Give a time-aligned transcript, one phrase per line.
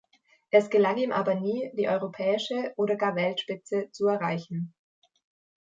[0.49, 4.73] Es gelang ihm aber nie, die europäische oder gar Weltspitze zu erreichen.